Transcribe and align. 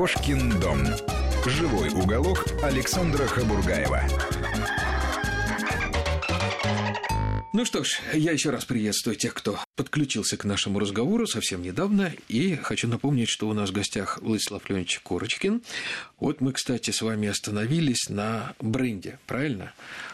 Кошкин 0.00 0.58
дом. 0.60 0.78
Живой 1.44 1.90
уголок 1.90 2.46
Александра 2.62 3.26
Хабургаева. 3.26 4.00
Ну 7.52 7.64
что 7.64 7.82
ж, 7.82 8.00
я 8.14 8.30
еще 8.30 8.50
раз 8.50 8.64
приветствую 8.64 9.16
тех, 9.16 9.34
кто 9.34 9.58
подключился 9.74 10.36
к 10.36 10.44
нашему 10.44 10.78
разговору 10.78 11.26
совсем 11.26 11.62
недавно. 11.62 12.12
И 12.28 12.54
хочу 12.54 12.86
напомнить, 12.86 13.28
что 13.28 13.48
у 13.48 13.52
нас 13.54 13.70
в 13.70 13.72
гостях 13.72 14.20
Владислав 14.22 14.70
Леонидович 14.70 15.00
Корочкин. 15.00 15.60
Вот 16.20 16.40
мы, 16.40 16.52
кстати, 16.52 16.92
с 16.92 17.02
вами 17.02 17.26
остановились 17.26 18.08
на 18.08 18.54
бренде, 18.60 19.18
правильно? 19.26 19.72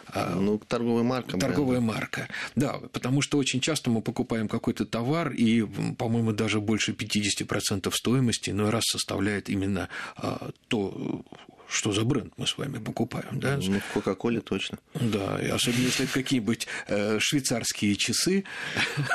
А, 0.08 0.34
ну, 0.34 0.58
торговая 0.58 1.02
марка. 1.02 1.36
Торговая 1.36 1.80
бренд. 1.80 1.92
марка. 1.92 2.28
Да, 2.54 2.78
потому 2.92 3.20
что 3.20 3.36
очень 3.36 3.60
часто 3.60 3.90
мы 3.90 4.00
покупаем 4.00 4.48
какой-то 4.48 4.86
товар, 4.86 5.30
и, 5.30 5.62
по-моему, 5.98 6.32
даже 6.32 6.62
больше 6.62 6.92
50% 6.92 7.92
стоимости 7.92 8.48
иной 8.48 8.70
раз 8.70 8.84
составляет 8.86 9.50
именно 9.50 9.90
а, 10.16 10.52
то, 10.68 11.22
что 11.68 11.92
за 11.92 12.04
бренд 12.04 12.32
мы 12.36 12.46
с 12.46 12.56
вами 12.58 12.78
покупаем, 12.78 13.40
да? 13.40 13.58
Ну, 13.60 13.80
в 13.80 13.92
Кока-Коле 13.94 14.40
точно. 14.40 14.78
Да, 14.94 15.38
и 15.42 15.48
особенно 15.48 15.84
если 15.84 16.04
это 16.04 16.12
какие-нибудь 16.12 16.66
э, 16.88 17.18
швейцарские 17.18 17.96
часы. 17.96 18.44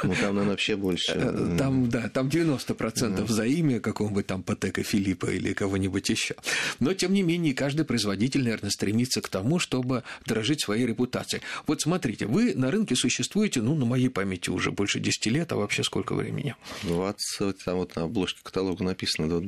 Ну, 0.04 0.14
там, 0.16 0.36
наверное, 0.36 0.52
вообще 0.52 0.76
больше. 0.76 1.12
Э, 1.14 1.56
там, 1.58 1.90
да, 1.90 2.10
там 2.10 2.28
90% 2.28 3.16
да. 3.16 3.26
за 3.26 3.46
имя 3.46 3.80
какого-нибудь 3.80 4.28
там 4.28 4.44
Патека 4.44 4.84
Филиппа 4.84 5.28
или 5.28 5.54
кого-нибудь 5.54 6.10
еще. 6.10 6.36
Но, 6.80 6.94
тем 6.94 7.14
не 7.14 7.24
менее, 7.24 7.54
каждый 7.54 7.86
производитель, 7.86 8.44
наверное, 8.44 8.72
стремится 8.72 9.22
к 9.22 9.30
тому, 9.30 9.60
чтобы 9.60 10.04
дорожить 10.26 10.62
своей 10.62 10.86
репутацией. 10.86 11.42
Вот 11.68 11.82
смотрите, 11.82 12.26
вы 12.26 12.54
на 12.56 12.72
рынке 12.72 12.96
существуете, 12.96 13.62
ну, 13.62 13.76
на 13.76 13.86
моей 13.86 14.10
памяти 14.10 14.50
уже 14.50 14.72
больше 14.72 15.00
10 15.00 15.26
лет, 15.28 15.52
а 15.52 15.56
вообще 15.56 15.84
сколько 15.84 16.16
времени? 16.16 16.56
20, 16.84 17.64
там 17.64 17.78
вот 17.78 17.96
на 17.96 18.04
обложке 18.04 18.40
каталога 18.44 18.84
написано, 18.84 19.42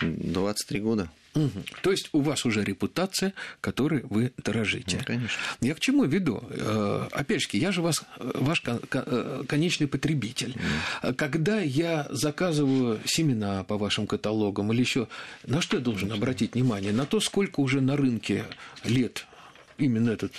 23 0.00 0.80
года. 0.80 1.10
Угу. 1.34 1.64
То 1.82 1.90
есть 1.90 2.08
у 2.12 2.20
вас 2.20 2.44
уже 2.44 2.62
репутация, 2.62 3.34
которой 3.60 4.02
вы 4.08 4.32
дорожите. 4.36 4.98
Ну, 4.98 5.04
конечно. 5.04 5.42
Я 5.60 5.74
к 5.74 5.80
чему 5.80 6.04
веду? 6.04 6.42
Э, 6.50 7.08
опять 7.10 7.42
же, 7.42 7.48
я 7.52 7.72
же 7.72 7.82
вас, 7.82 8.02
ваш 8.18 8.62
э, 8.66 9.44
конечный 9.48 9.88
потребитель. 9.88 10.54
Mm. 11.02 11.14
Когда 11.14 11.60
я 11.60 12.06
заказываю 12.10 13.00
семена 13.04 13.64
по 13.64 13.76
вашим 13.76 14.06
каталогам 14.06 14.72
или 14.72 14.80
еще, 14.80 15.08
на 15.44 15.60
что 15.60 15.76
я 15.76 15.82
должен 15.82 16.12
обратить 16.12 16.54
внимание? 16.54 16.92
На 16.92 17.06
то, 17.06 17.20
сколько 17.20 17.60
уже 17.60 17.80
на 17.80 17.96
рынке 17.96 18.44
лет 18.84 19.26
именно 19.78 20.10
этот 20.10 20.32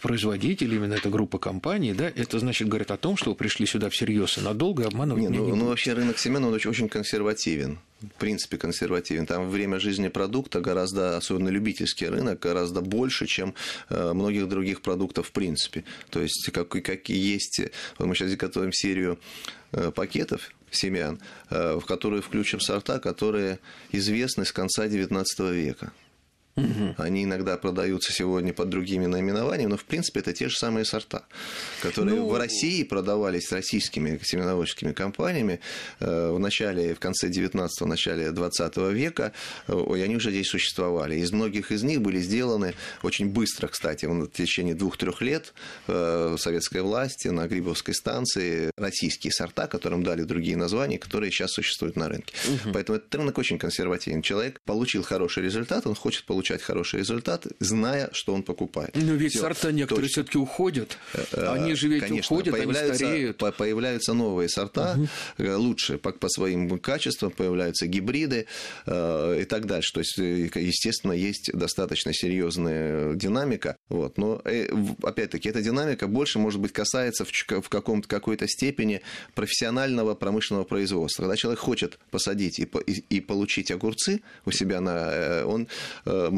производитель, 0.00 0.74
именно 0.74 0.94
эта 0.94 1.10
группа 1.10 1.38
компаний, 1.38 1.92
да, 1.92 2.10
это 2.14 2.38
значит 2.38 2.68
говорит 2.68 2.90
о 2.90 2.96
том, 2.96 3.16
что 3.16 3.30
вы 3.30 3.36
пришли 3.36 3.66
сюда 3.66 3.90
всерьез 3.90 4.38
и 4.38 4.40
надолго 4.40 4.86
обманывать 4.86 5.22
не, 5.22 5.28
ну, 5.28 5.46
не 5.46 5.52
ну, 5.52 5.66
вообще 5.68 5.92
рынок 5.92 6.18
семян, 6.18 6.44
он 6.44 6.54
очень, 6.54 6.70
очень 6.70 6.88
консервативен. 6.88 7.78
В 8.00 8.20
принципе, 8.20 8.58
консервативен. 8.58 9.26
Там 9.26 9.48
время 9.50 9.80
жизни 9.80 10.06
продукта 10.06 10.60
гораздо, 10.60 11.16
особенно 11.16 11.48
любительский 11.48 12.06
рынок, 12.06 12.38
гораздо 12.38 12.80
больше, 12.80 13.26
чем 13.26 13.54
э, 13.88 14.12
многих 14.12 14.48
других 14.48 14.82
продуктов 14.82 15.28
в 15.28 15.32
принципе. 15.32 15.84
То 16.10 16.20
есть, 16.20 16.50
как, 16.52 16.68
как 16.68 17.10
и 17.10 17.14
есть, 17.14 17.60
вот 17.98 18.06
мы 18.06 18.14
сейчас 18.14 18.34
готовим 18.36 18.72
серию 18.72 19.18
э, 19.72 19.90
пакетов 19.90 20.52
семян, 20.70 21.18
э, 21.50 21.78
в 21.80 21.84
которые 21.86 22.22
включим 22.22 22.60
сорта, 22.60 23.00
которые 23.00 23.58
известны 23.90 24.44
с 24.44 24.52
конца 24.52 24.86
XIX 24.86 25.24
века. 25.52 25.92
Угу. 26.58 26.94
Они 26.98 27.24
иногда 27.24 27.56
продаются 27.56 28.12
сегодня 28.12 28.52
под 28.52 28.68
другими 28.68 29.06
наименованиями, 29.06 29.70
но 29.70 29.76
в 29.76 29.84
принципе 29.84 30.20
это 30.20 30.32
те 30.32 30.48
же 30.48 30.56
самые 30.56 30.84
сорта, 30.84 31.24
которые 31.82 32.16
ну... 32.16 32.28
в 32.28 32.36
России 32.36 32.82
продавались 32.82 33.52
российскими 33.52 34.20
семеноводческими 34.22 34.92
компаниями 34.92 35.60
э, 36.00 36.30
в 36.30 36.38
начале, 36.38 36.94
в 36.94 37.00
конце 37.00 37.28
19-го, 37.28 37.86
начале 37.86 38.30
20 38.32 38.76
века, 38.92 39.32
э, 39.68 39.96
и 39.96 40.00
они 40.00 40.16
уже 40.16 40.30
здесь 40.30 40.48
существовали. 40.48 41.16
Из 41.16 41.32
многих 41.32 41.72
из 41.72 41.82
них 41.82 42.00
были 42.00 42.18
сделаны 42.20 42.74
очень 43.02 43.28
быстро, 43.28 43.68
кстати, 43.68 44.06
в 44.06 44.28
течение 44.28 44.74
двух-трех 44.74 45.22
лет 45.22 45.54
э, 45.86 46.36
советской 46.38 46.82
власти 46.82 47.28
на 47.28 47.46
Грибовской 47.46 47.94
станции 47.94 48.70
российские 48.76 49.32
сорта, 49.32 49.66
которым 49.66 50.02
дали 50.02 50.22
другие 50.22 50.56
названия, 50.56 50.98
которые 50.98 51.30
сейчас 51.30 51.52
существуют 51.52 51.96
на 51.96 52.08
рынке. 52.08 52.34
Угу. 52.46 52.72
Поэтому 52.72 52.98
этот 52.98 53.14
рынок 53.14 53.38
очень 53.38 53.58
консервативен. 53.58 54.22
Человек 54.22 54.60
получил 54.64 55.02
хороший 55.02 55.42
результат, 55.42 55.86
он 55.86 55.94
хочет 55.94 56.24
получить 56.24 56.47
получать 56.48 56.62
хороший 56.62 57.00
результат, 57.00 57.46
зная, 57.60 58.08
что 58.12 58.34
он 58.34 58.42
покупает. 58.42 58.90
Но 58.94 59.14
ведь 59.14 59.32
Всё. 59.32 59.40
сорта 59.40 59.70
некоторые 59.70 60.08
все 60.08 60.24
таки 60.24 60.38
уходят. 60.38 60.96
Э, 61.12 61.24
э, 61.32 61.46
они 61.52 61.74
же 61.74 61.88
ведь 61.88 62.04
Конечно, 62.04 62.36
уходят, 62.36 62.54
появляются, 62.54 63.04
они 63.04 63.12
стареют. 63.12 63.36
Появляются 63.56 64.14
новые 64.14 64.48
сорта, 64.48 64.96
угу. 64.96 65.52
лучше 65.56 65.98
по, 65.98 66.12
по 66.12 66.28
своим 66.28 66.78
качествам, 66.78 67.30
появляются 67.32 67.86
гибриды 67.86 68.46
э, 68.86 69.38
и 69.42 69.44
так 69.44 69.66
дальше. 69.66 69.92
То 69.92 70.00
есть, 70.00 70.16
естественно, 70.16 71.12
есть 71.12 71.50
достаточно 71.52 72.12
серьезная 72.14 73.14
динамика. 73.14 73.76
Вот. 73.88 74.16
Но, 74.16 74.42
опять-таки, 75.02 75.48
эта 75.48 75.60
динамика 75.60 76.06
больше, 76.06 76.38
может 76.38 76.60
быть, 76.60 76.72
касается 76.72 77.24
в, 77.24 77.30
в 77.30 77.68
каком-то, 77.68 78.08
какой-то 78.08 78.48
степени 78.48 79.02
профессионального 79.34 80.14
промышленного 80.14 80.64
производства. 80.64 81.22
Когда 81.22 81.36
человек 81.36 81.60
хочет 81.60 81.98
посадить 82.10 82.58
и, 82.58 82.68
и, 82.86 83.04
и 83.16 83.20
получить 83.20 83.70
огурцы 83.70 84.22
у 84.46 84.50
себя 84.50 84.80
на... 84.80 85.44
Он 85.44 85.68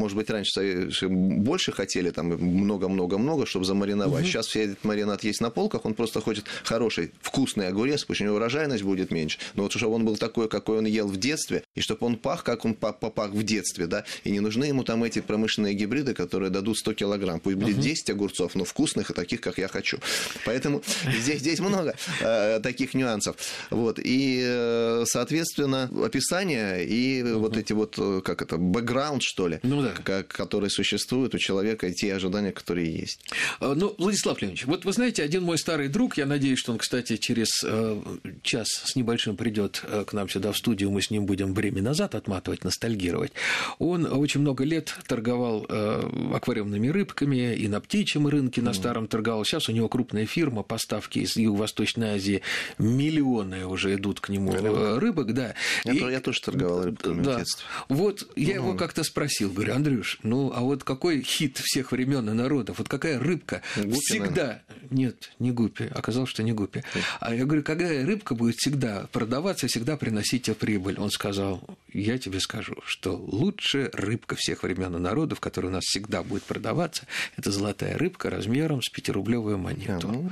может 0.01 0.17
быть, 0.17 0.31
раньше 0.31 0.89
больше 1.09 1.73
хотели, 1.73 2.11
там 2.11 2.29
много-много-много, 2.29 3.45
чтобы 3.45 3.67
замариновать. 3.67 4.23
Угу. 4.23 4.31
Сейчас 4.31 4.47
все 4.47 4.65
этот 4.65 4.83
маринад 4.85 5.23
есть 5.25 5.41
на 5.41 5.51
полках, 5.51 5.85
он 5.85 5.95
просто 5.95 6.21
хочет 6.21 6.47
хороший, 6.65 7.13
вкусный 7.21 7.69
огурец, 7.69 8.05
пусть 8.05 8.21
у 8.23 8.25
него 8.25 8.37
урожайность 8.37 8.83
будет 8.83 9.11
меньше, 9.11 9.39
но 9.55 9.65
вот 9.65 9.73
чтобы 9.73 9.95
он 9.95 10.05
был 10.05 10.17
такой, 10.17 10.49
какой 10.49 10.79
он 10.79 10.87
ел 10.87 11.07
в 11.07 11.19
детстве, 11.19 11.63
и 11.75 11.81
чтобы 11.83 12.07
он 12.07 12.17
пах, 12.17 12.45
как 12.45 12.65
он 12.65 12.75
попах 12.75 13.31
в 13.31 13.43
детстве, 13.43 13.87
да, 13.87 14.05
и 14.25 14.31
не 14.31 14.41
нужны 14.41 14.65
ему 14.65 14.85
там 14.85 15.05
эти 15.05 15.21
промышленные 15.21 15.75
гибриды, 15.75 16.15
которые 16.15 16.51
дадут 16.51 16.79
100 16.79 16.95
килограмм. 16.95 17.41
Пусть 17.41 17.57
будет 17.57 17.79
10 17.79 18.11
огурцов, 18.11 18.55
но 18.55 18.65
вкусных 18.65 19.11
и 19.11 19.15
таких, 19.15 19.41
как 19.41 19.59
я 19.59 19.69
хочу. 19.69 19.99
Поэтому 20.47 20.83
здесь, 21.21 21.41
здесь 21.41 21.61
много 21.61 21.95
э, 22.21 22.61
таких 22.61 22.95
нюансов. 22.95 23.37
Вот. 23.71 23.99
И, 24.03 24.43
э, 24.45 25.05
соответственно, 25.07 25.91
описание 26.05 26.85
и 26.87 27.23
вот 27.23 27.57
эти 27.57 27.73
вот, 27.73 27.95
э, 27.99 28.21
как 28.25 28.43
это, 28.43 28.57
бэкграунд, 28.57 29.23
что 29.23 29.49
ли, 29.49 29.61
ну, 29.63 29.83
да. 29.83 29.90
Как, 30.05 30.29
которые 30.29 30.71
существуют 30.71 31.35
у 31.35 31.39
человека, 31.39 31.89
и 31.89 31.93
те 31.93 32.15
ожидания, 32.15 32.53
которые 32.53 32.93
есть. 32.93 33.21
А, 33.61 33.75
ну, 33.75 33.95
Владислав 33.99 34.41
Леонидович, 34.41 34.67
вот 34.67 34.85
вы 34.85 34.93
знаете, 34.93 35.23
один 35.23 35.43
мой 35.43 35.59
старый 35.59 35.89
друг, 35.89 36.17
я 36.17 36.27
надеюсь, 36.27 36.59
что 36.59 36.73
он, 36.73 36.79
кстати, 36.79 37.17
через 37.17 37.63
э, 37.65 38.01
час 38.43 38.69
с 38.69 38.97
небольшим 38.97 39.37
придет 39.37 39.83
э, 39.85 40.05
к 40.07 40.13
нам 40.13 40.29
сюда 40.29 40.53
в 40.53 40.57
студию, 40.57 40.91
мы 40.91 41.03
с 41.03 41.11
ним 41.11 41.27
будем 41.27 41.55
время 41.55 41.83
назад 41.83 42.15
отматывать, 42.15 42.65
ностальгировать. 42.65 43.33
Он 43.79 44.07
очень 44.07 44.41
много 44.41 44.65
лет 44.65 44.97
торговал 45.07 45.67
э, 45.69 46.35
аквариумными 46.35 46.89
рыбками 46.89 47.55
и 47.55 47.69
на 47.69 47.81
птичьем 47.81 48.27
рынке 48.27 48.63
на 48.63 48.73
старом 48.73 49.07
торговал. 49.07 49.45
Сейчас 49.45 49.69
у 49.69 49.73
него 49.73 49.89
крупная 49.89 50.27
фирма, 50.27 50.63
поставки 50.63 51.21
из 51.21 51.37
Юго-Восточной 51.37 52.15
Азии, 52.15 52.43
миллионы 52.79 53.67
уже 53.67 53.95
идут 53.95 54.21
к 54.21 54.29
нему 54.29 54.53
рыбок, 54.53 55.01
рыбок 55.01 55.35
да. 55.35 55.55
Я, 55.85 55.93
и, 55.93 56.13
я 56.13 56.21
тоже 56.21 56.41
торговал 56.41 56.85
рыбками 56.85 57.23
да. 57.23 57.35
в 57.35 57.39
детстве. 57.39 57.65
Вот 57.89 58.29
я 58.37 58.55
его 58.55 58.75
как-то 58.75 59.03
спросил, 59.03 59.51
говорю, 59.51 59.70
Андрюш, 59.71 60.19
ну 60.23 60.53
а 60.55 60.61
вот 60.61 60.85
какой 60.85 61.23
хит 61.23 61.59
всех 61.59 61.93
времен 61.93 62.29
и 62.29 62.33
народов, 62.33 62.79
вот 62.79 62.89
какая 62.89 63.19
рыбка? 63.19 63.63
Гуппи, 63.77 63.99
всегда... 64.01 64.63
Нет, 64.91 65.33
не 65.39 65.51
гуппи, 65.51 65.91
оказалось, 65.93 66.31
что 66.31 66.43
не 66.43 66.53
гуппи. 66.53 66.83
А 67.21 67.35
я 67.35 67.45
говорю, 67.45 67.63
какая 67.63 68.07
рыбка 68.07 68.35
будет 68.35 68.57
всегда 68.57 69.09
продаваться, 69.13 69.67
всегда 69.67 69.97
приносить 69.97 70.45
тебе 70.45 70.55
прибыль? 70.55 70.97
Он 70.99 71.11
сказал, 71.11 71.63
я 71.93 72.19
тебе 72.19 72.41
скажу, 72.41 72.77
что 72.85 73.17
лучшая 73.17 73.91
рыбка 73.93 74.37
всех 74.37 74.63
времен 74.63 74.97
и 74.97 74.99
народов, 74.99 75.41
которая 75.41 75.71
у 75.71 75.75
нас 75.75 75.85
всегда 75.85 76.23
будет 76.23 76.43
продаваться, 76.45 77.07
это 77.37 77.51
золотая 77.51 77.99
рыбка 77.99 78.31
размером 78.31 78.83
с 78.83 78.89
пятирублевую 78.89 79.59
монету. 79.59 80.09
А, 80.09 80.13
ну, 80.13 80.31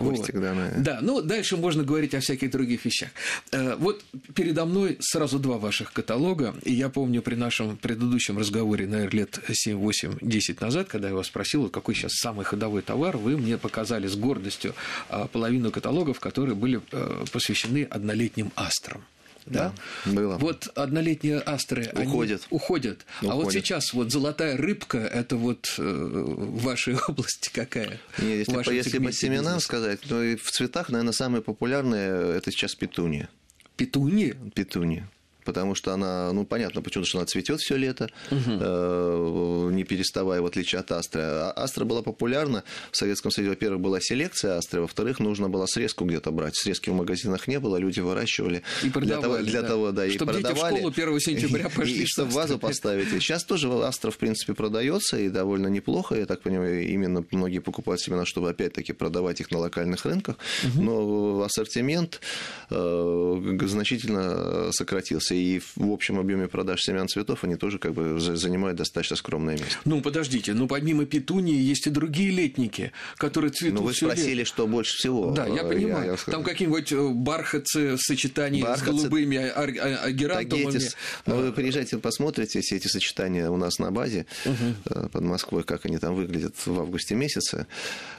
вот. 0.00 0.30
да, 0.32 0.54
наверное. 0.54 0.74
Да, 0.78 0.98
ну 1.00 1.22
дальше 1.22 1.56
можно 1.56 1.82
говорить 1.82 2.14
о 2.14 2.20
всяких 2.20 2.50
других 2.50 2.84
вещах. 2.84 3.10
Э, 3.52 3.76
вот 3.76 4.04
передо 4.34 4.64
мной 4.64 4.96
сразу 5.00 5.38
два 5.38 5.58
ваших 5.58 5.92
каталога, 5.92 6.54
и 6.64 6.72
я 6.72 6.88
помню 6.88 7.22
при 7.22 7.34
нашем 7.34 7.76
предыдущем 7.76 8.38
разговоре 8.38 8.56
разговоре, 8.56 8.86
наверное, 8.86 9.18
лет 9.18 9.40
7, 9.48 9.76
8, 9.76 10.18
10 10.20 10.60
назад, 10.60 10.88
когда 10.88 11.08
я 11.08 11.14
вас 11.14 11.26
спросил, 11.26 11.68
какой 11.68 11.94
сейчас 11.94 12.12
самый 12.14 12.44
ходовой 12.44 12.82
товар, 12.82 13.16
вы 13.16 13.36
мне 13.36 13.58
показали 13.58 13.95
с 14.04 14.16
гордостью 14.16 14.74
а, 15.08 15.26
половину 15.26 15.70
каталогов, 15.70 16.20
которые 16.20 16.54
были 16.54 16.82
э, 16.92 17.24
посвящены 17.32 17.84
однолетним 17.84 18.52
астрам. 18.54 19.02
Да, 19.46 19.72
да 20.04 20.12
было. 20.12 20.38
Вот 20.38 20.68
однолетние 20.74 21.38
астры 21.38 21.82
уходят. 21.82 21.98
Они 21.98 22.10
уходят. 22.10 22.46
уходят. 22.50 23.06
А 23.22 23.36
вот 23.36 23.52
сейчас 23.52 23.92
вот 23.92 24.10
золотая 24.10 24.56
рыбка 24.56 24.98
это 24.98 25.36
вот 25.36 25.72
э, 25.78 25.82
в 25.82 26.62
вашей 26.62 26.96
области 27.08 27.50
какая? 27.52 28.00
Не, 28.18 28.38
если, 28.38 28.52
по, 28.52 28.70
если 28.70 28.98
по 28.98 29.12
семенам 29.12 29.60
сказать, 29.60 30.00
то 30.00 30.22
и 30.22 30.36
в 30.36 30.50
цветах, 30.50 30.88
наверное, 30.90 31.12
самые 31.12 31.42
популярные 31.42 32.36
это 32.36 32.50
сейчас 32.50 32.74
петуния. 32.74 33.28
Петуния? 33.76 34.36
Петуния. 34.54 35.08
Потому 35.46 35.74
что 35.74 35.94
она, 35.94 36.32
ну, 36.32 36.44
понятно, 36.44 36.82
почему 36.82 37.04
что 37.04 37.18
она 37.18 37.26
цветет 37.26 37.60
все 37.60 37.76
лето, 37.76 38.10
угу. 38.30 39.70
не 39.70 39.84
переставая, 39.84 40.42
в 40.42 40.46
отличие 40.46 40.80
от 40.80 40.92
астры. 40.92 41.22
А 41.22 41.52
астра 41.56 41.84
была 41.84 42.02
популярна. 42.02 42.64
В 42.90 42.96
Советском 42.96 43.30
Союзе, 43.30 43.50
во-первых, 43.50 43.80
была 43.80 44.00
селекция 44.00 44.58
астры, 44.58 44.80
во-вторых, 44.82 45.20
нужно 45.20 45.48
было 45.48 45.66
срезку 45.66 46.04
где-то 46.04 46.30
брать. 46.30 46.56
Срезки 46.56 46.90
в 46.90 46.94
магазинах 46.94 47.48
не 47.48 47.60
было, 47.60 47.76
люди 47.76 48.00
выращивали. 48.00 48.62
И 48.82 48.90
продавали, 48.90 49.22
для 49.22 49.22
того, 49.22 49.42
для 49.42 49.62
да. 49.62 49.68
того 49.68 49.92
да, 49.92 50.10
чтобы 50.10 50.32
и 50.32 50.34
продавали. 50.34 50.74
дети 50.74 50.88
в 50.88 50.92
школу 50.92 51.10
1 51.14 51.20
сентября 51.20 51.68
пошли. 51.68 51.94
И, 51.94 52.02
и 52.02 52.06
чтобы 52.06 52.32
вазу 52.32 52.58
поставить. 52.58 53.08
Сейчас 53.10 53.44
тоже 53.44 53.68
астра, 53.84 54.10
в 54.10 54.18
принципе, 54.18 54.54
продается 54.54 55.18
и 55.18 55.28
довольно 55.28 55.68
неплохо. 55.68 56.16
Я 56.16 56.26
так 56.26 56.42
понимаю, 56.42 56.86
именно 56.88 57.24
многие 57.30 57.60
покупают 57.60 58.00
семена, 58.00 58.24
чтобы 58.26 58.50
опять-таки 58.50 58.92
продавать 58.92 59.40
их 59.40 59.50
на 59.50 59.58
локальных 59.58 60.04
рынках. 60.04 60.36
Угу. 60.64 60.82
Но 60.82 61.42
ассортимент 61.42 62.20
э, 62.70 63.58
значительно 63.62 64.72
сократился. 64.72 65.34
И 65.36 65.60
в 65.76 65.90
общем 65.90 66.18
объеме 66.18 66.48
продаж 66.48 66.80
семян 66.82 67.08
цветов 67.08 67.44
они 67.44 67.56
тоже 67.56 67.78
как 67.78 67.94
бы 67.94 68.18
занимают 68.18 68.78
достаточно 68.78 69.16
скромное 69.16 69.54
место. 69.54 69.76
Ну, 69.84 70.00
подождите, 70.00 70.54
ну 70.54 70.66
помимо 70.66 71.04
петунии 71.04 71.56
есть 71.58 71.86
и 71.86 71.90
другие 71.90 72.30
летники, 72.30 72.92
которые 73.16 73.50
цветут 73.50 73.80
Ну, 73.80 73.86
вы 73.86 73.94
спросили, 73.94 74.38
лет. 74.38 74.46
что 74.46 74.66
больше 74.66 74.96
всего. 74.96 75.30
Да, 75.30 75.46
я 75.46 75.64
понимаю. 75.64 76.04
Я, 76.06 76.12
я 76.12 76.16
Там 76.32 76.42
какие-нибудь 76.42 76.92
э, 76.92 77.08
бархатцы 77.08 77.96
в 77.96 78.00
сочетании 78.00 78.62
бархатцы, 78.62 78.84
с 78.84 78.88
голубыми 78.88 79.36
агерантумами. 79.36 80.80
Ну, 81.26 81.36
вы 81.36 81.52
приезжайте, 81.52 81.98
посмотрите 81.98 82.60
все 82.60 82.76
эти 82.76 82.88
сочетания 82.88 83.50
у 83.50 83.56
нас 83.56 83.78
на 83.78 83.90
базе 83.90 84.26
угу. 84.44 85.08
под 85.08 85.22
Москвой, 85.22 85.62
как 85.62 85.86
они 85.86 85.98
там 85.98 86.14
выглядят 86.14 86.54
в 86.64 86.80
августе 86.80 87.14
месяце 87.14 87.66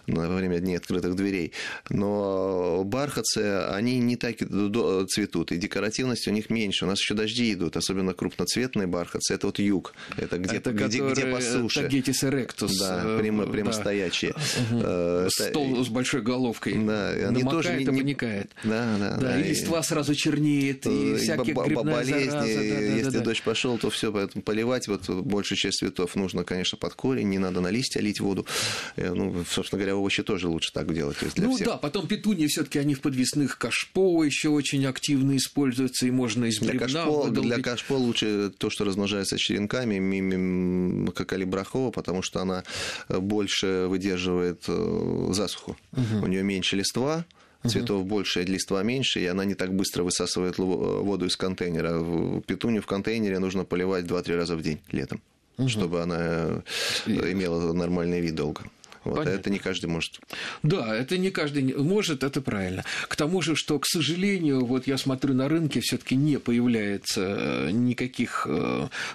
во 0.07 0.27
время 0.27 0.59
дней 0.59 0.77
открытых 0.77 1.15
дверей. 1.15 1.53
Но 1.89 2.83
бархатцы, 2.85 3.67
они 3.69 3.99
не 3.99 4.15
так 4.15 4.37
цветут, 4.37 5.51
и 5.51 5.57
декоративность 5.57 6.27
у 6.27 6.31
них 6.31 6.49
меньше. 6.49 6.85
У 6.85 6.87
нас 6.87 6.99
еще 7.07 7.13
дожди 7.13 7.54
идут, 7.54 7.77
особенно 7.77 8.13
крупноцветные 8.13 8.86
бархатцы. 8.86 9.33
Это 9.33 9.48
вот 9.48 9.59
юг, 9.59 9.94
это 10.18 10.38
где, 10.38 10.57
это 10.57 10.74
где, 10.74 11.00
где 11.00 11.25
по 11.27 11.39
суше. 11.39 11.83
Тагетис 11.83 12.24
эректус. 12.25 12.77
Да, 12.77 13.18
прямо, 13.18 13.48
прямо 13.48 13.71
да. 13.71 13.77
стоячие. 13.77 14.33
Угу. 14.71 14.80
Это... 14.80 15.30
Стол 15.30 15.86
с 15.86 15.88
большой 15.88 16.21
головкой. 16.21 16.74
Да, 16.74 17.09
они 17.12 17.44
Намокает 17.44 17.51
тоже 17.51 17.75
не, 17.77 17.83
и 17.83 17.86
поникает. 17.86 18.51
Да, 18.63 18.98
да, 19.00 19.15
да. 19.15 19.18
да. 19.18 19.39
И 19.39 19.50
листва 19.50 19.81
сразу 19.83 20.15
чернеет, 20.15 20.86
и, 20.86 21.13
и 21.13 21.15
всякие 21.15 21.56
грибная 21.56 21.95
болезни. 21.95 22.30
Зараза, 22.30 22.48
да, 22.48 22.75
да, 22.75 22.80
Если 22.81 23.04
да, 23.04 23.19
да. 23.19 23.19
дождь 23.21 23.44
пошел, 23.44 23.77
то 23.77 23.89
все, 23.89 24.12
поэтому 24.12 24.42
поливать 24.42 24.88
вот 24.88 25.10
большую 25.10 25.57
часть 25.57 25.80
цветов 25.80 26.15
нужно, 26.15 26.44
конечно, 26.44 26.77
под 26.77 26.94
корень, 26.94 27.30
не 27.30 27.39
надо 27.39 27.62
на 27.62 27.69
листья 27.69 28.01
лить 28.01 28.19
воду. 28.19 28.45
Ну, 28.98 29.45
собственно 29.50 29.80
говоря, 29.80 29.95
овощи 29.95 30.24
тоже 30.24 30.50
лучше 30.50 30.74
так 30.74 30.94
делать. 30.94 31.15
Ну 31.38 31.56
всех. 31.56 31.68
да, 31.68 31.77
потом 31.77 32.07
петунии 32.07 32.48
все-таки 32.48 32.80
они 32.80 32.95
в 32.95 33.01
подвесных 33.01 33.57
кашпо 33.57 34.25
еще 34.25 34.50
очень 34.50 34.86
активно 34.86 35.38
используются, 35.38 36.06
и 36.06 36.12
можно 36.12 36.45
из 36.45 36.60
бревна 36.60 36.96
кашпо, 37.05 37.21
выдолбить. 37.23 37.53
для 37.53 37.63
кашпо 37.63 37.94
лучше 37.94 38.51
то, 38.57 38.69
что 38.69 38.85
размножается 38.85 39.38
черенками, 39.38 41.09
как 41.11 41.33
алибрахова, 41.33 41.91
потому 41.91 42.21
что 42.21 42.41
она 42.41 42.63
больше 43.09 43.88
выдерживает 43.88 44.63
э, 44.67 45.27
засуху. 45.31 45.77
Угу. 45.94 46.25
У 46.25 46.27
нее 46.27 46.44
меньше 46.44 46.75
листва, 46.75 47.25
цветов 47.65 48.01
угу. 48.01 48.09
больше, 48.09 48.44
листва 48.44 48.83
меньше, 48.83 49.19
и 49.19 49.25
она 49.25 49.45
не 49.45 49.55
так 49.55 49.73
быстро 49.73 50.03
высасывает 50.03 50.57
воду 50.57 51.25
из 51.25 51.35
контейнера. 51.35 52.41
Петунью 52.41 52.81
в 52.81 52.85
контейнере 52.85 53.39
нужно 53.39 53.65
поливать 53.65 54.05
2-3 54.05 54.35
раза 54.35 54.55
в 54.55 54.61
день 54.61 54.79
летом, 54.91 55.21
угу. 55.57 55.69
чтобы 55.69 56.01
она 56.01 56.63
имела 57.05 57.73
нормальный 57.73 58.21
вид 58.21 58.35
долго. 58.35 58.63
Вот, 59.03 59.25
а 59.25 59.29
это 59.29 59.49
не 59.49 59.59
каждый 59.59 59.88
может. 59.88 60.19
Да, 60.63 60.95
это 60.95 61.17
не 61.17 61.31
каждый 61.31 61.75
может, 61.75 62.23
это 62.23 62.41
правильно. 62.41 62.83
К 63.07 63.15
тому 63.15 63.41
же, 63.41 63.55
что, 63.55 63.79
к 63.79 63.85
сожалению, 63.85 64.65
вот 64.65 64.88
я 64.88 64.97
смотрю 64.97 65.33
на 65.33 65.47
рынке, 65.47 65.79
все-таки 65.81 66.15
не 66.15 66.38
появляется 66.38 67.69
никаких, 67.71 68.47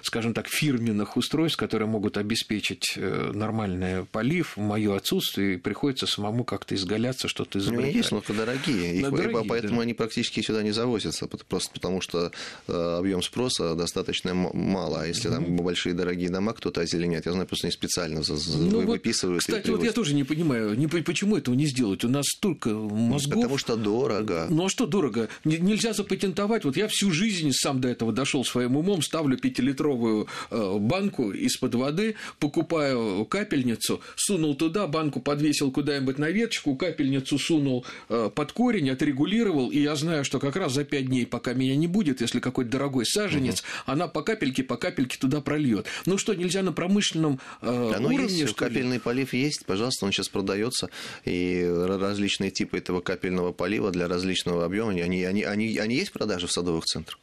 скажем 0.01 0.33
так, 0.33 0.47
фирменных 0.47 1.17
устройств, 1.17 1.57
которые 1.57 1.87
могут 1.87 2.17
обеспечить 2.17 2.97
нормальный 2.97 4.05
полив. 4.05 4.57
В 4.57 4.61
мое 4.61 4.95
отсутствие 4.95 5.57
приходится 5.57 6.07
самому 6.07 6.43
как-то 6.43 6.75
изгаляться, 6.75 7.27
что-то 7.27 7.59
изобретать. 7.59 7.91
Ну, 7.91 7.97
есть, 7.97 8.11
но 8.11 8.23
дорогие. 8.27 8.95
Их, 8.95 9.11
дорогие 9.11 9.45
поэтому 9.47 9.77
да. 9.77 9.81
они 9.83 9.93
практически 9.93 10.41
сюда 10.41 10.63
не 10.63 10.71
завозятся, 10.71 11.27
просто 11.27 11.71
потому 11.73 12.01
что 12.01 12.31
объем 12.67 13.21
спроса 13.21 13.75
достаточно 13.75 14.33
мало. 14.33 15.01
А 15.01 15.05
если 15.05 15.29
mm-hmm. 15.29 15.33
там 15.33 15.55
большие 15.57 15.93
дорогие 15.93 16.29
дома 16.29 16.53
кто-то 16.53 16.81
озеленяет, 16.81 17.25
я 17.25 17.31
знаю, 17.31 17.47
просто 17.47 17.67
не 17.67 17.71
специально 17.71 18.21
ну, 18.27 18.81
Вот, 18.81 18.85
выписывают. 18.85 19.41
кстати, 19.41 19.69
вот 19.77 19.83
я 19.83 19.91
тоже 19.91 20.13
не 20.13 20.23
понимаю, 20.23 20.77
не, 20.77 20.87
почему 20.87 21.37
этого 21.37 21.55
не 21.55 21.65
сделать? 21.65 22.03
У 22.03 22.09
нас 22.09 22.25
столько 22.27 22.69
мозгов. 22.69 23.35
Потому 23.35 23.57
что 23.57 23.75
дорого. 23.75 24.47
Ну 24.49 24.65
а 24.65 24.69
что 24.69 24.85
дорого? 24.85 25.29
Нельзя 25.43 25.93
запатентовать. 25.93 26.65
Вот 26.65 26.77
я 26.77 26.87
всю 26.87 27.11
жизнь 27.11 27.51
сам 27.51 27.81
до 27.81 27.87
этого 27.87 28.11
дошел 28.11 28.45
своим 28.45 28.77
умом, 28.77 29.01
ставлю 29.01 29.37
пятилитровую 29.37 30.27
банку 30.49 31.31
из-под 31.31 31.75
воды, 31.75 32.15
покупаю 32.39 33.25
капельницу, 33.25 34.01
сунул 34.15 34.55
туда, 34.55 34.87
банку 34.87 35.19
подвесил 35.19 35.71
куда-нибудь 35.71 36.17
на 36.17 36.29
веточку, 36.29 36.75
капельницу 36.75 37.37
сунул 37.37 37.85
под 38.07 38.51
корень, 38.51 38.89
отрегулировал, 38.89 39.69
и 39.69 39.79
я 39.79 39.95
знаю, 39.95 40.23
что 40.23 40.39
как 40.39 40.55
раз 40.55 40.73
за 40.73 40.83
пять 40.83 41.07
дней, 41.07 41.25
пока 41.25 41.53
меня 41.53 41.75
не 41.75 41.87
будет, 41.87 42.21
если 42.21 42.39
какой-то 42.39 42.71
дорогой 42.71 43.05
саженец, 43.05 43.61
угу. 43.61 43.67
она 43.93 44.07
по 44.07 44.21
капельке, 44.21 44.63
по 44.63 44.77
капельке 44.77 45.17
туда 45.19 45.41
прольет. 45.41 45.87
Ну 46.05 46.17
что, 46.17 46.33
нельзя 46.33 46.63
на 46.63 46.73
промышленном 46.73 47.39
да, 47.61 47.69
уровне? 47.69 47.99
Ну, 47.99 48.19
есть, 48.19 48.49
что 48.49 48.55
капельный 48.55 48.99
полив 48.99 49.33
есть, 49.33 49.62
пожалуйста, 49.65 50.05
он 50.05 50.11
сейчас 50.11 50.29
продается, 50.29 50.89
и 51.25 51.63
различные 51.65 52.51
типы 52.51 52.77
этого 52.77 53.01
капельного 53.01 53.51
полива 53.51 53.91
для 53.91 54.07
различного 54.07 54.65
объема, 54.65 54.91
они, 54.91 55.23
они, 55.23 55.43
они, 55.43 55.77
они 55.77 55.95
есть 55.95 56.09
в 56.09 56.13
продаже 56.13 56.47
в 56.47 56.51
садовых 56.51 56.85
центрах. 56.85 57.19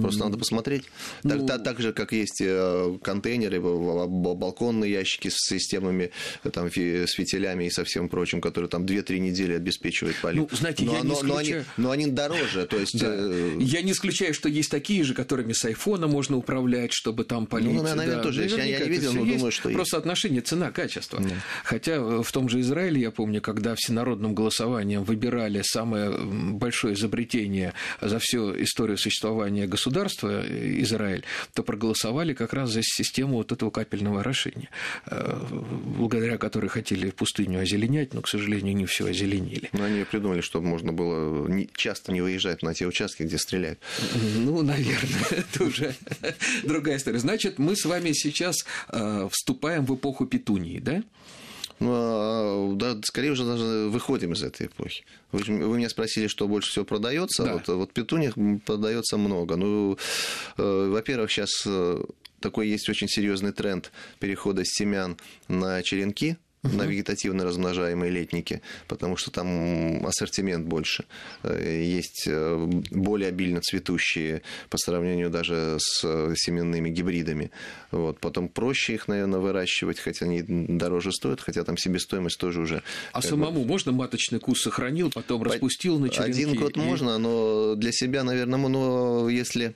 Просто 0.00 0.24
надо 0.24 0.38
посмотреть. 0.38 0.84
Так, 1.22 1.38
ну... 1.38 1.46
так, 1.46 1.64
так 1.64 1.80
же, 1.80 1.92
как 1.92 2.12
есть 2.12 2.42
контейнеры, 3.02 3.60
балконные 3.60 4.92
ящики 4.92 5.28
с 5.28 5.36
системами, 5.36 6.10
там, 6.52 6.68
с 6.68 7.12
фитилями 7.12 7.64
и 7.64 7.70
со 7.70 7.84
всем 7.84 8.08
прочим, 8.08 8.40
которые 8.40 8.68
там 8.68 8.84
2-3 8.84 9.18
недели 9.18 9.54
обеспечивают 9.54 10.16
полив. 10.20 10.48
Ну, 10.50 10.56
знаете, 10.56 10.84
но, 10.84 10.92
я 10.92 11.02
но, 11.02 11.04
не 11.04 11.14
исключаю... 11.14 11.64
но, 11.76 11.90
они, 11.90 12.04
но 12.04 12.04
они 12.04 12.06
дороже, 12.14 12.66
то 12.66 12.78
есть... 12.78 12.98
Да. 12.98 13.14
Я 13.58 13.82
не 13.82 13.92
исключаю, 13.92 14.34
что 14.34 14.48
есть 14.48 14.70
такие 14.70 15.04
же, 15.04 15.14
которыми 15.14 15.52
с 15.52 15.64
айфона 15.64 16.06
можно 16.06 16.36
управлять, 16.36 16.92
чтобы 16.92 17.24
там 17.24 17.46
полить. 17.46 17.72
Ну, 17.72 17.82
наверное, 17.82 18.16
да. 18.16 18.22
тоже 18.22 18.44
есть. 18.44 18.56
Я, 18.56 18.64
не 18.64 18.88
видел, 18.88 19.12
но 19.12 19.24
думаю, 19.24 19.52
что 19.52 19.70
Просто 19.70 19.96
есть. 19.96 20.04
отношение 20.04 20.40
цена-качество. 20.40 21.20
Да. 21.20 21.30
Хотя 21.64 22.00
в 22.00 22.30
том 22.30 22.48
же 22.48 22.60
Израиле, 22.60 23.00
я 23.00 23.10
помню, 23.10 23.40
когда 23.40 23.74
всенародным 23.74 24.34
голосованием 24.34 25.02
выбирали 25.02 25.62
самое 25.62 26.10
большое 26.10 26.94
изобретение 26.94 27.72
за 28.00 28.18
всю 28.18 28.62
историю 28.62 28.98
существования 28.98 29.66
государства 29.66 30.44
Израиль, 30.82 31.24
то 31.54 31.62
проголосовали 31.62 32.34
как 32.34 32.52
раз 32.52 32.70
за 32.70 32.82
систему 32.82 33.36
вот 33.36 33.50
этого 33.50 33.70
капельного 33.70 34.20
орошения, 34.20 34.68
благодаря 35.10 36.36
которой 36.36 36.68
хотели 36.68 37.10
пустыню 37.10 37.60
озеленять, 37.60 38.12
но, 38.12 38.20
к 38.20 38.28
сожалению, 38.28 38.76
не 38.76 38.86
все 38.86 39.06
озеленили. 39.06 39.70
Но 39.72 39.84
они 39.84 40.04
придумали, 40.04 40.42
чтобы 40.42 40.66
можно 40.66 40.92
было 40.92 41.48
часто 41.74 42.12
не 42.12 42.20
выезжать 42.20 42.62
на 42.62 42.74
те 42.74 42.86
участки, 42.86 43.22
где 43.22 43.38
стреляют. 43.38 43.78
Ну, 44.36 44.62
наверное, 44.62 45.24
это 45.30 45.64
уже 45.64 45.94
другая 46.62 46.98
история. 46.98 47.18
Значит, 47.18 47.58
мы 47.58 47.74
с 47.74 47.84
вами 47.86 48.12
сейчас 48.12 48.66
вступаем 49.30 49.86
в 49.86 49.94
эпоху 49.94 50.26
петунии, 50.26 50.78
да? 50.78 51.02
Ну, 51.84 52.76
да, 52.76 52.96
скорее 53.04 53.32
уже 53.32 53.44
даже 53.44 53.88
выходим 53.88 54.32
из 54.32 54.42
этой 54.42 54.66
эпохи. 54.66 55.04
Вы, 55.32 55.42
вы 55.42 55.76
меня 55.78 55.88
спросили, 55.88 56.26
что 56.26 56.48
больше 56.48 56.70
всего 56.70 56.84
продается. 56.84 57.44
Да. 57.44 57.54
Вот, 57.54 57.68
вот 57.68 57.92
петуних 57.92 58.34
продается 58.64 59.16
много. 59.16 59.56
Ну, 59.56 59.98
э, 60.56 60.88
во-первых, 60.90 61.30
сейчас 61.30 61.66
такой 62.40 62.68
есть 62.68 62.88
очень 62.88 63.08
серьезный 63.08 63.52
тренд 63.52 63.90
перехода 64.18 64.64
с 64.64 64.68
семян 64.68 65.16
на 65.48 65.82
черенки 65.82 66.36
на 66.64 66.82
вегетативно 66.82 67.44
размножаемые 67.44 68.10
летники, 68.10 68.62
потому 68.88 69.16
что 69.16 69.30
там 69.30 70.04
ассортимент 70.06 70.66
больше. 70.66 71.04
Есть 71.44 72.28
более 72.90 73.28
обильно 73.28 73.60
цветущие 73.60 74.42
по 74.70 74.78
сравнению 74.78 75.30
даже 75.30 75.76
с 75.78 76.34
семенными 76.36 76.90
гибридами. 76.90 77.50
Вот. 77.90 78.18
Потом 78.18 78.48
проще 78.48 78.94
их, 78.94 79.08
наверное, 79.08 79.40
выращивать, 79.40 80.00
хотя 80.00 80.24
они 80.24 80.42
дороже 80.42 81.12
стоят, 81.12 81.40
хотя 81.40 81.64
там 81.64 81.76
себестоимость 81.76 82.38
тоже 82.38 82.60
уже... 82.60 82.82
А 83.12 83.22
самому 83.22 83.62
бы... 83.62 83.68
можно 83.68 83.92
маточный 83.92 84.40
кус 84.40 84.62
сохранил, 84.62 85.10
потом 85.10 85.42
распустил 85.42 85.98
на 85.98 86.08
черенки? 86.08 86.30
Один 86.30 86.54
год 86.54 86.76
и... 86.76 86.80
можно, 86.80 87.18
но 87.18 87.74
для 87.74 87.92
себя, 87.92 88.24
наверное, 88.24 88.58
но 88.58 89.28
если 89.28 89.74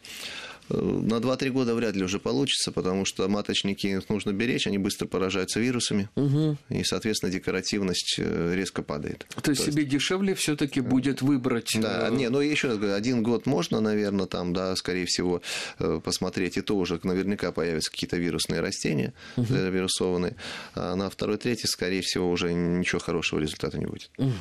на 0.68 1.14
2-3 1.14 1.50
года 1.50 1.74
вряд 1.74 1.96
ли 1.96 2.04
уже 2.04 2.18
получится, 2.18 2.72
потому 2.72 3.04
что 3.04 3.28
маточники 3.28 4.00
нужно 4.08 4.32
беречь, 4.32 4.66
они 4.66 4.78
быстро 4.78 5.06
поражаются 5.06 5.60
вирусами, 5.60 6.08
угу. 6.14 6.56
и, 6.68 6.84
соответственно, 6.84 7.32
декоративность 7.32 8.16
э, 8.18 8.54
резко 8.54 8.82
падает. 8.82 9.26
То, 9.34 9.40
То 9.40 9.50
есть 9.52 9.64
себе 9.64 9.84
дешевле 9.84 10.34
все-таки 10.34 10.80
будет 10.80 11.22
выбрать. 11.22 11.76
Да, 11.80 12.08
не, 12.10 12.28
ну 12.28 12.40
еще 12.40 12.68
раз 12.68 12.78
говорю, 12.78 12.94
один 12.94 13.22
год 13.22 13.46
можно, 13.46 13.80
наверное, 13.80 14.26
там, 14.26 14.52
да, 14.52 14.76
скорее 14.76 15.06
всего, 15.06 15.42
посмотреть, 16.04 16.56
и 16.56 16.60
то 16.60 16.76
уже 16.76 17.00
наверняка 17.02 17.52
появятся 17.52 17.90
какие-то 17.90 18.16
вирусные 18.16 18.60
растения, 18.60 19.12
угу. 19.36 19.54
вирусованные, 19.54 20.36
а 20.74 20.94
на 20.94 21.10
второй, 21.10 21.38
третий, 21.38 21.66
скорее 21.66 22.02
всего, 22.02 22.30
уже 22.30 22.52
ничего 22.52 23.00
хорошего 23.00 23.40
результата 23.40 23.78
не 23.78 23.86
будет. 23.86 24.10
Угу. 24.18 24.32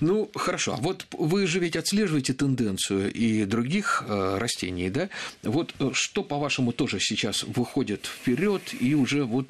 Ну, 0.00 0.30
хорошо. 0.34 0.74
А 0.74 0.76
вот 0.76 1.06
вы 1.12 1.46
же 1.46 1.58
ведь 1.58 1.76
отслеживаете 1.76 2.32
тенденцию 2.32 3.12
и 3.12 3.44
других 3.44 4.04
э, 4.06 4.38
растений, 4.38 4.90
да? 4.90 5.08
Вот 5.42 5.65
э, 5.78 5.90
что, 5.92 6.22
по-вашему, 6.22 6.72
тоже 6.72 7.00
сейчас 7.00 7.42
выходит 7.42 8.06
вперед 8.06 8.62
и 8.78 8.94
уже 8.94 9.24
вот 9.24 9.48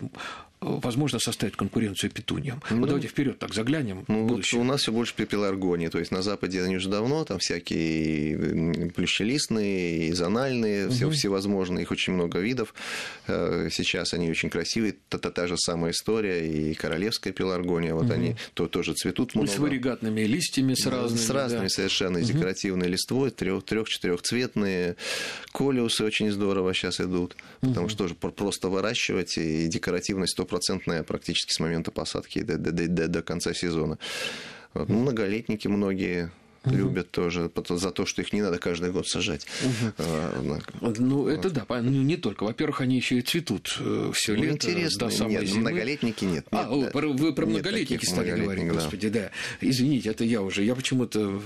возможно 0.60 1.18
составить 1.18 1.56
конкуренцию 1.56 2.10
петуниям. 2.10 2.62
Ну, 2.70 2.78
вот 2.78 2.86
давайте 2.86 3.08
вперед 3.08 3.38
так 3.38 3.54
заглянем. 3.54 4.04
Ну, 4.08 4.26
вот 4.26 4.44
у 4.54 4.64
нас 4.64 4.82
все 4.82 4.92
больше 4.92 5.14
пепеларгонии. 5.14 5.88
То 5.88 5.98
есть 5.98 6.10
на 6.10 6.22
Западе 6.22 6.62
они 6.62 6.76
уже 6.76 6.88
давно, 6.88 7.24
там 7.24 7.38
всякие 7.38 8.90
плющелистные, 8.90 10.08
и 10.08 10.12
зональные, 10.12 10.86
угу. 10.86 10.94
все, 10.94 11.10
всевозможные, 11.10 11.82
их 11.82 11.90
очень 11.90 12.14
много 12.14 12.38
видов. 12.38 12.74
Э, 13.26 13.68
сейчас 13.70 14.14
они 14.14 14.30
очень 14.30 14.50
красивые. 14.50 14.94
Та, 15.08 15.18
-та, 15.18 15.30
та 15.30 15.46
же 15.46 15.56
самая 15.58 15.92
история, 15.92 16.46
и 16.46 16.74
королевская 16.74 17.32
пеларгония. 17.32 17.94
Вот 17.94 18.04
угу. 18.04 18.14
они 18.14 18.36
то, 18.54 18.66
тоже 18.66 18.94
цветут 18.94 19.34
много. 19.34 19.50
с 19.50 19.58
варигатными 19.58 20.22
листьями, 20.22 20.74
с 20.74 20.86
разными. 20.86 21.20
С 21.22 21.30
разными 21.30 21.62
да. 21.64 21.68
совершенно, 21.68 22.18
угу. 22.18 22.26
декоративной 22.26 22.88
листвой, 22.88 23.30
трех-четырехцветные. 23.30 24.96
Колиусы 25.52 26.04
очень 26.04 26.30
здорово 26.30 26.72
сейчас 26.74 27.00
идут, 27.00 27.36
потому 27.60 27.86
угу. 27.86 27.90
что 27.90 27.98
тоже 27.98 28.14
просто 28.14 28.68
выращивать 28.68 29.38
и 29.38 29.66
декоративность 29.68 30.38
100% 30.38 30.45
стопроцентная 30.46 31.02
практически 31.02 31.52
с 31.52 31.60
момента 31.60 31.90
посадки 31.90 32.42
до, 32.42 32.56
до, 32.56 32.72
до, 32.72 33.08
до 33.08 33.22
конца 33.22 33.52
сезона. 33.52 33.98
Многолетники 34.74 35.68
многие 35.68 36.30
угу. 36.66 36.76
любят 36.76 37.10
тоже 37.10 37.50
за 37.68 37.90
то, 37.90 38.06
что 38.06 38.22
их 38.22 38.32
не 38.32 38.42
надо 38.42 38.58
каждый 38.58 38.90
год 38.90 39.06
сажать. 39.08 39.46
Угу. 39.64 40.94
Ну, 40.98 41.28
это 41.28 41.50
да, 41.50 41.64
ну, 41.68 42.02
не 42.02 42.16
только. 42.16 42.44
Во-первых, 42.44 42.80
они 42.80 42.96
еще 42.96 43.18
и 43.18 43.22
цветут 43.22 43.76
э, 43.80 44.10
все 44.14 44.34
ну, 44.34 44.42
лето 44.42 44.70
интересно. 44.70 45.08
до 45.08 45.14
самой 45.14 45.32
нет, 45.32 45.46
зимы. 45.46 45.70
Многолетники 45.70 46.24
нет. 46.24 46.46
А, 46.50 46.68
нет, 46.68 46.92
да. 46.92 47.00
вы 47.00 47.32
про 47.32 47.46
многолетники 47.46 48.04
стали 48.04 48.40
говорить, 48.40 48.68
да. 48.68 48.74
господи, 48.74 49.08
да. 49.08 49.30
Извините, 49.60 50.10
это 50.10 50.24
я 50.24 50.42
уже. 50.42 50.64
Я 50.64 50.74
почему-то 50.74 51.40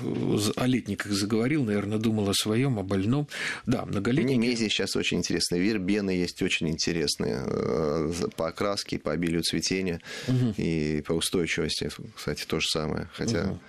о 0.57 0.67
летниках 0.67 1.13
заговорил, 1.13 1.65
наверное, 1.65 1.99
думал 1.99 2.29
о 2.29 2.35
своем, 2.35 2.79
о 2.79 2.83
больном. 2.83 3.29
Да, 3.67 3.85
многолетники. 3.85 4.35
Немези 4.35 4.69
сейчас 4.69 4.97
очень 4.97 5.19
интересные. 5.19 5.61
Вербены 5.61 6.11
есть 6.11 6.41
очень 6.43 6.69
интересные 6.69 7.43
э, 7.47 8.13
по 8.37 8.49
окраске, 8.49 8.99
по 8.99 9.13
обилию 9.13 9.43
цветения 9.43 10.01
угу. 10.29 10.55
и 10.57 11.03
по 11.07 11.13
устойчивости, 11.13 11.91
кстати, 12.15 12.45
то 12.47 12.61
же 12.61 12.69
самое. 12.69 13.09
Хотя 13.15 13.43
угу. 13.45 13.61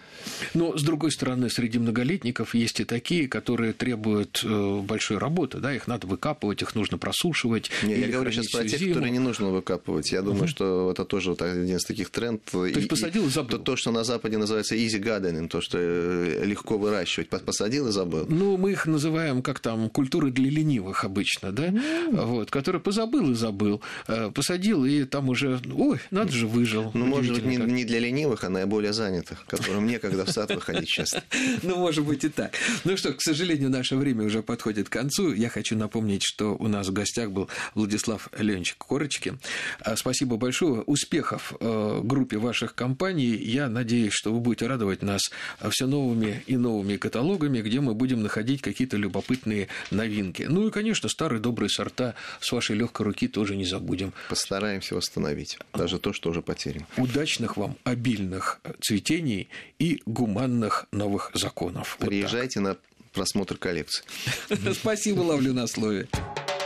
Но, 0.53 0.77
с 0.77 0.83
другой 0.83 1.11
стороны, 1.11 1.49
среди 1.49 1.79
многолетников 1.79 2.55
есть 2.55 2.79
и 2.79 2.85
такие, 2.85 3.27
которые 3.27 3.73
требуют 3.73 4.41
э, 4.43 4.79
большой 4.81 5.17
работы, 5.17 5.59
да, 5.59 5.73
их 5.73 5.87
надо 5.87 6.07
выкапывать, 6.07 6.61
их 6.61 6.75
нужно 6.75 6.97
просушивать. 6.97 7.71
Не, 7.83 7.99
я 7.99 8.07
говорю 8.07 8.31
сейчас 8.31 8.47
про 8.47 8.63
тех, 8.63 8.79
зиму. 8.79 8.93
которые 8.93 9.11
не 9.11 9.19
нужно 9.19 9.49
выкапывать. 9.49 10.11
Я 10.11 10.21
думаю, 10.21 10.43
угу. 10.43 10.47
что 10.47 10.91
это 10.91 11.05
тоже 11.05 11.31
вот 11.31 11.41
один 11.41 11.75
из 11.75 11.83
таких 11.83 12.09
трендов. 12.09 12.41
То 12.51 12.65
есть 12.65 12.87
посадил 12.87 13.27
и 13.27 13.29
забыл. 13.29 13.57
То, 13.57 13.63
то, 13.63 13.75
что 13.75 13.91
на 13.91 14.03
Западе 14.03 14.37
называется 14.37 14.75
easy 14.75 15.01
gardening, 15.01 15.47
то, 15.47 15.61
что 15.61 15.77
э, 15.79 16.45
легко 16.45 16.77
выращивать. 16.77 17.29
Посадил 17.29 17.87
и 17.87 17.91
забыл. 17.91 18.25
Ну, 18.29 18.57
мы 18.57 18.71
их 18.71 18.85
называем, 18.85 19.41
как 19.41 19.59
там, 19.59 19.89
культуры 19.89 20.31
для 20.31 20.49
ленивых 20.49 21.03
обычно, 21.03 21.51
да, 21.51 21.67
mm. 21.67 22.25
вот, 22.25 22.51
который 22.51 22.81
позабыл 22.81 23.31
и 23.31 23.33
забыл, 23.33 23.81
э, 24.07 24.31
посадил, 24.33 24.85
и 24.85 25.03
там 25.05 25.29
уже, 25.29 25.59
ой, 25.73 25.99
надо 26.11 26.31
же, 26.31 26.47
выжил. 26.47 26.91
Ну, 26.93 27.05
может 27.05 27.35
быть, 27.35 27.45
не, 27.45 27.57
не 27.57 27.85
для 27.85 27.99
ленивых, 27.99 28.43
а 28.43 28.49
наиболее 28.49 28.93
занятых, 28.93 29.45
которым 29.47 29.87
некогда 29.87 30.10
когда 30.11 30.25
в 30.25 30.31
сад 30.31 30.53
выходить 30.53 30.89
часто. 30.89 31.23
Ну, 31.63 31.77
может 31.77 32.03
быть 32.05 32.23
и 32.23 32.29
так. 32.29 32.53
Ну 32.83 32.97
что, 32.97 33.13
к 33.13 33.21
сожалению, 33.21 33.69
наше 33.69 33.95
время 33.95 34.25
уже 34.25 34.41
подходит 34.41 34.89
к 34.89 34.91
концу. 34.91 35.33
Я 35.33 35.49
хочу 35.49 35.77
напомнить, 35.77 36.23
что 36.23 36.55
у 36.55 36.67
нас 36.67 36.87
в 36.87 36.93
гостях 36.93 37.31
был 37.31 37.49
Владислав 37.75 38.29
Ленчик 38.37 38.77
Корочки. 38.77 39.37
А, 39.79 39.95
спасибо 39.95 40.37
большое. 40.37 40.81
Успехов 40.81 41.53
э, 41.59 42.01
группе 42.03 42.37
ваших 42.37 42.75
компаний. 42.75 43.35
Я 43.37 43.69
надеюсь, 43.69 44.13
что 44.13 44.33
вы 44.33 44.39
будете 44.39 44.67
радовать 44.67 45.01
нас 45.01 45.21
все 45.69 45.85
новыми 45.85 46.43
и 46.47 46.57
новыми 46.57 46.97
каталогами, 46.97 47.61
где 47.61 47.79
мы 47.79 47.93
будем 47.93 48.21
находить 48.21 48.61
какие-то 48.61 48.97
любопытные 48.97 49.67
новинки. 49.91 50.43
Ну 50.43 50.67
и, 50.67 50.71
конечно, 50.71 51.07
старые 51.07 51.39
добрые 51.39 51.69
сорта 51.69 52.15
с 52.39 52.51
вашей 52.51 52.75
легкой 52.75 53.05
руки 53.05 53.27
тоже 53.27 53.55
не 53.55 53.65
забудем. 53.65 54.13
Постараемся 54.29 54.95
восстановить 54.95 55.57
даже 55.73 55.99
то, 55.99 56.11
что 56.11 56.31
уже 56.31 56.41
потеряно. 56.41 56.87
Удачных 56.97 57.55
вам 57.55 57.77
обильных 57.83 58.59
цветений 58.81 59.47
и 59.79 60.00
гуманных 60.05 60.85
новых 60.91 61.31
законов. 61.33 61.97
Приезжайте 61.99 62.59
вот 62.59 62.67
на 62.67 62.77
просмотр 63.13 63.57
коллекции. 63.57 64.03
Спасибо, 64.73 65.21
ловлю 65.21 65.53
на 65.53 65.67
слове. 65.67 66.07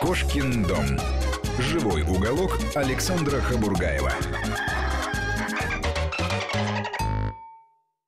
Кошкин 0.01 0.63
дом. 0.63 0.86
Живой 1.60 2.04
уголок 2.04 2.58
Александра 2.75 3.39
Хабургаева. 3.39 4.12